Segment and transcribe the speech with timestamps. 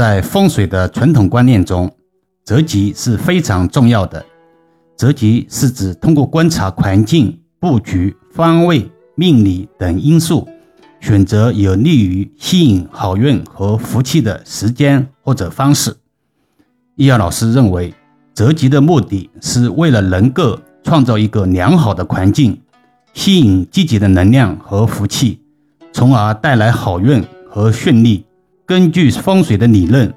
[0.00, 1.94] 在风水的传统观念中，
[2.42, 4.24] 择吉是非常重要的。
[4.96, 10.48] 择吉是指通过观察环境、布局、方位、命理等因素，
[11.00, 15.94] 选择有利于吸引好运和福气的时间或者方式。
[16.96, 17.92] 易遥老师认为，
[18.32, 22.58] 择吉的目的是为了能够创造一个良好的环境，
[23.12, 25.42] 吸引积极的能量和福气，
[25.92, 28.24] 从而带来好运和顺利。
[28.70, 30.14] 根据风水的理论，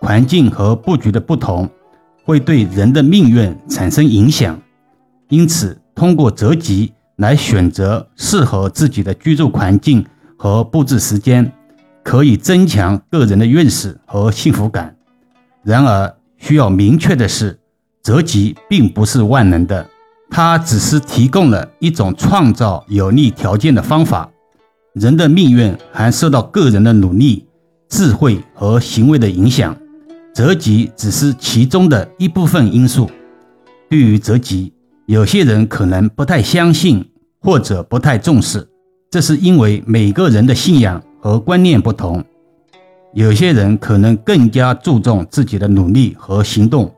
[0.00, 1.68] 环境和布局的不同，
[2.22, 4.56] 会对人的命运产生影响。
[5.30, 10.06] 因此，通过择吉来选择适合自己的居住环境
[10.38, 11.52] 和布置时间，
[12.04, 14.94] 可以增强个人的运势和幸福感。
[15.64, 17.58] 然而，需要明确的是，
[18.00, 19.84] 择吉并不是万能的，
[20.30, 24.30] 它只是提供了一种创造有利条件的方法。
[24.92, 27.48] 人的命运还受到个人的努力、
[27.92, 29.76] 智慧和行为的影响，
[30.32, 33.10] 择吉只是其中的一部分因素。
[33.90, 34.72] 对于择吉，
[35.04, 37.06] 有些人可能不太相信
[37.38, 38.66] 或者不太重视，
[39.10, 42.24] 这是因为每个人的信仰和观念不同。
[43.12, 46.90] 有些人可能更加注重自己的努力和行动，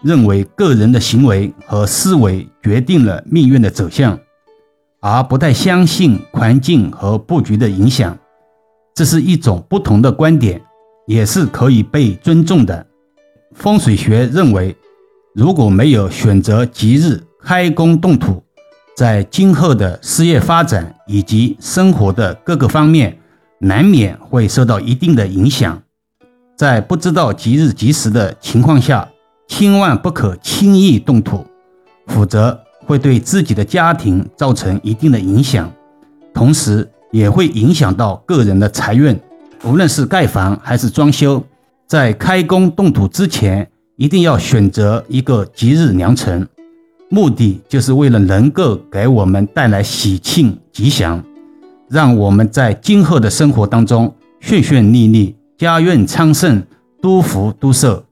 [0.00, 4.16] 认为个人的行为和思维决定了命运的走向，
[5.00, 8.16] 而不太相信环境和布局的影响。
[9.00, 10.60] 这是一种不同的观点，
[11.06, 12.86] 也是可以被尊重的。
[13.54, 14.76] 风水学认为，
[15.34, 18.42] 如果没有选择吉日开工动土，
[18.94, 23.18] 在今后的事业发展以及生活的各个方面。
[23.60, 25.82] 难免会受到一定的影响，
[26.54, 29.08] 在不知道吉日吉时的情况下，
[29.48, 31.46] 千万不可轻易动土，
[32.06, 35.72] 否则会对自己的家庭造成一定的影响，
[36.34, 39.18] 同时也会影响到个人的财运。
[39.64, 41.44] 无论是盖房还是装修，
[41.86, 46.48] 在开工动土之前，一定要选择一个吉日良辰，
[47.08, 51.22] 目的就是为了能够给我们带来喜庆吉祥。
[51.88, 56.62] 让我们在今后的生活当中顺顺利利、家运昌盛、
[57.02, 58.04] 多福多寿。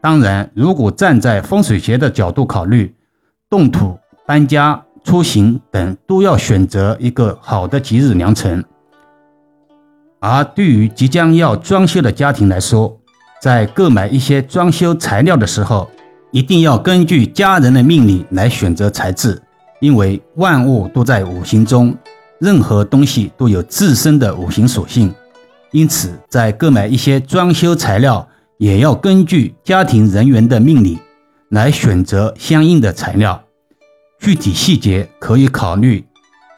[0.00, 2.94] 当然，如果站在风水学的角度考虑，
[3.48, 3.96] 动土、
[4.26, 8.62] 搬家、出行等都要选择一个好的吉日良辰。
[10.18, 12.98] 而对于即将要装修的家庭来说，
[13.40, 15.88] 在购买一些装修材料的时候，
[16.32, 19.40] 一定要根据家人的命理来选择材质，
[19.78, 21.96] 因为万物都在五行中。
[22.40, 25.14] 任何东西都有自身的五行属性，
[25.70, 28.28] 因此在购买一些装修材料，
[28.58, 30.98] 也要根据家庭人员的命理
[31.50, 33.40] 来选择相应的材料。
[34.18, 36.04] 具体细节可以考虑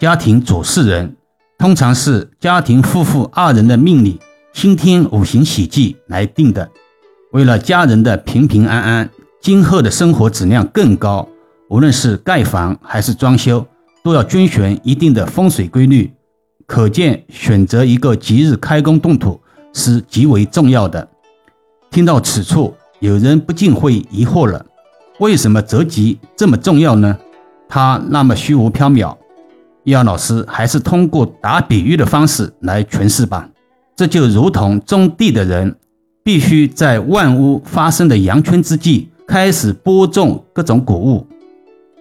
[0.00, 1.16] 家庭主事人，
[1.58, 4.20] 通常是家庭夫妇二人的命理、
[4.52, 6.70] 先天五行喜忌来定的。
[7.32, 9.10] 为了家人的平平安安，
[9.40, 11.28] 今后的生活质量更高，
[11.68, 13.66] 无论是盖房还是装修。
[14.04, 16.10] 都要遵循一定的风水规律，
[16.66, 19.38] 可见选择一个吉日开工动土
[19.74, 21.06] 是极为重要的。
[21.90, 24.64] 听到此处，有人不禁会疑惑了：
[25.18, 27.18] 为什么择吉这么重要呢？
[27.68, 29.16] 它那么虚无缥缈。
[29.84, 33.48] 易老师还是通过打比喻的方式来诠释吧。
[33.94, 35.76] 这就如同种地的人，
[36.22, 41.26] 必须在万物发生的阳春之际开始播种各种谷物。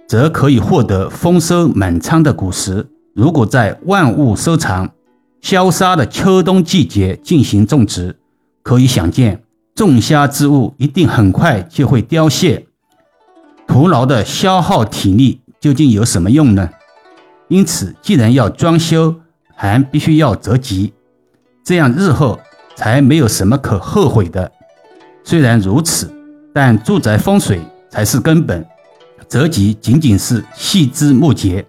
[0.08, 2.88] 则可以获得丰收满仓的果实。
[3.14, 4.90] 如果在万物收藏、
[5.42, 8.16] 消杀的秋冬季节进行种植，
[8.64, 9.44] 可以想见，
[9.76, 12.68] 种下之物一定很快就会凋谢，
[13.68, 16.70] 徒劳的消耗体力，究竟有什么用呢？
[17.48, 19.16] 因此，既然要装修，
[19.56, 20.94] 还必须要择吉，
[21.64, 22.40] 这样日后
[22.76, 24.52] 才没有什么可后悔的。
[25.24, 26.14] 虽然如此，
[26.54, 28.66] 但住宅风水才是根本。
[29.28, 31.66] 择吉仅仅是细枝末节。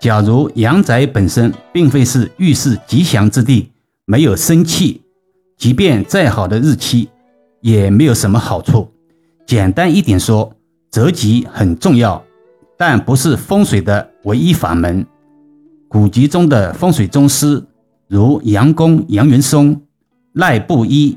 [0.00, 3.70] 假如阳宅本身并非是遇事吉祥之地，
[4.04, 5.02] 没有生气，
[5.56, 7.08] 即便再好的日期，
[7.60, 8.90] 也没有什么好处。
[9.46, 10.52] 简单一点说，
[10.90, 12.24] 择吉很重要，
[12.84, 15.06] 但不是风水的唯一法门。
[15.86, 17.62] 古籍中的风水宗师，
[18.08, 19.80] 如杨公杨元松、
[20.32, 21.16] 赖布衣、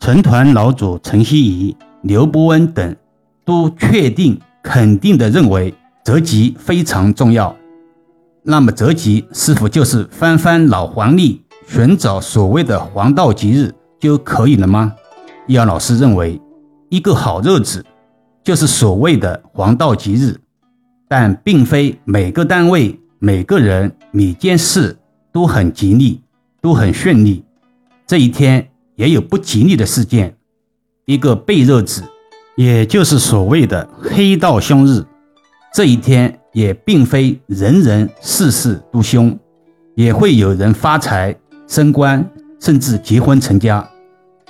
[0.00, 2.96] 陈团老祖陈希夷、刘伯温等，
[3.44, 4.40] 都确定。
[4.62, 7.54] 肯定的认为择吉非常重要，
[8.42, 13.70] 那么择吉是否就是翻翻老黄历，寻找所谓的黄道吉日
[14.00, 14.94] 就可以了吗？
[15.46, 16.40] 易遥老师认为，
[16.88, 17.84] 一个好日子
[18.42, 20.40] 就是所谓的黄道吉日，
[21.08, 24.96] 但并非每个单位、每个人、每件事
[25.32, 26.22] 都很吉利、
[26.60, 27.44] 都很顺利。
[28.06, 30.36] 这一天也有不吉利的事件，
[31.06, 32.02] 一个背热子，
[32.56, 35.04] 也就是所谓的黑道凶日。
[35.72, 39.36] 这一天也并非人人事事都凶，
[39.94, 41.34] 也会有人发财、
[41.66, 42.24] 升官，
[42.60, 43.88] 甚至结婚成家。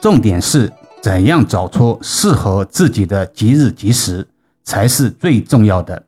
[0.01, 0.71] 重点是
[1.01, 4.27] 怎样找出适合自己的吉日吉时，
[4.65, 6.03] 才是最重要的。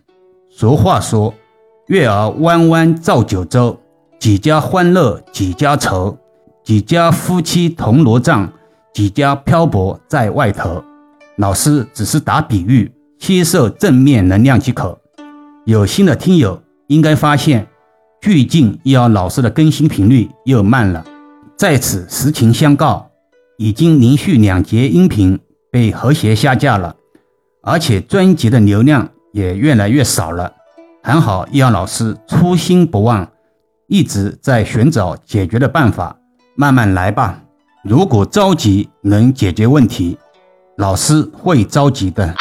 [0.59, 1.35] 俗话说
[1.89, 3.79] ：“月儿弯弯照九州，
[4.19, 6.17] 几家欢乐几家愁，
[6.65, 8.51] 几家夫妻同罗帐，
[8.95, 10.83] 几家漂泊在外头。”
[11.37, 14.99] 老师只是打比喻，吸收正面能量即可。
[15.67, 17.67] 有心的听友应该发现，
[18.23, 21.05] 最近易遥老师的更新频率又慢了。
[21.55, 23.11] 在此实情相告，
[23.59, 25.39] 已经连续两节音频
[25.71, 26.97] 被和谐下架了，
[27.63, 30.51] 而且专辑的流量也越来越少了。
[31.03, 33.29] 还好易遥老师初心不忘，
[33.87, 36.17] 一直在寻找解决的办法，
[36.55, 37.43] 慢慢来吧。
[37.85, 40.17] 如果着急能解决问题，
[40.79, 42.35] 老师会着急的。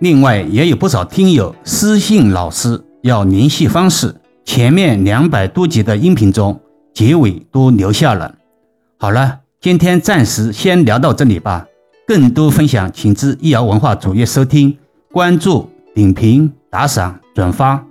[0.00, 4.14] 另外也有不少听友私信老师要联系方式，
[4.46, 6.58] 前面两百多集的音频中
[6.94, 8.34] 结尾都留下了。
[8.98, 11.66] 好了，今天暂时先聊到这里吧。
[12.06, 14.78] 更多分享，请至易瑶文化主页收听、
[15.12, 17.82] 关注、点评、打赏、转发，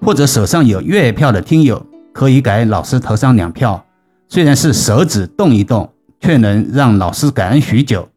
[0.00, 3.86] 或者手上有月票的听友可以给老师投上两票。
[4.28, 5.88] 虽然是手指动一动，
[6.18, 8.08] 却能让老师感恩许久。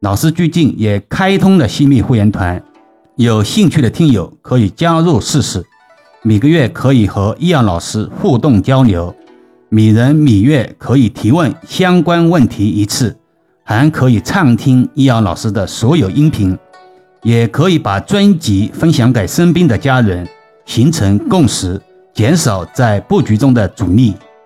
[0.00, 2.62] 老师最近也开通了新密会员团。
[3.16, 5.64] 有兴趣的听友可以加入试试，
[6.20, 9.14] 每个月可以和易阳老师互动交流，
[9.70, 13.16] 每人每月可以提问相关问题一次，
[13.64, 16.58] 还可以畅听易阳老师的所有音频，
[17.22, 20.26] 也可以把专辑分享给身边的家人，
[20.66, 21.80] 形成共识，
[22.12, 24.14] 减少在布局中的阻力。